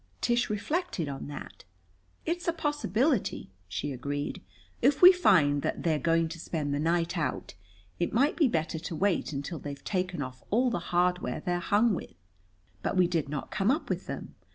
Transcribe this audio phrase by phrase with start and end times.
[0.19, 1.63] Tish reflected on that.
[2.25, 4.41] "It's a possibility," she agreed.
[4.81, 7.53] "If we find that they're going to spend the night out,
[7.99, 11.93] it might be better to wait until they've taken off all the hardware they're hung
[11.93, 12.15] with."
[12.81, 14.33] But we did not come up with them.